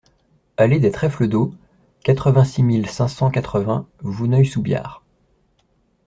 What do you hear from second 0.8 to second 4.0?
Trèfles d'Eau, quatre-vingt-six mille cinq cent quatre-vingts